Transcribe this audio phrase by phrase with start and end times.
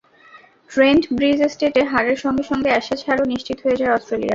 [0.69, 4.29] Trent Bridge টেস্টে হারের সঙ্গে সঙ্গে অ্যাশেজ হারও নিশ্চিত হয়ে যায় অস্ট্রেলিয়ার।